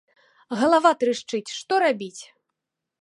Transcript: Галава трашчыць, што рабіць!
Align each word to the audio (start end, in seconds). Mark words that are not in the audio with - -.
Галава 0.61 0.91
трашчыць, 1.03 1.53
што 1.59 1.73
рабіць! 1.85 2.19